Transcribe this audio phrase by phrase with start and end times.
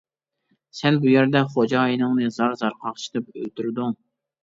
[0.77, 3.99] سەن بۇ يەردە خوجايىنىڭنى زار-زار قاقشىتىپ ئۆلتۈردۈڭ.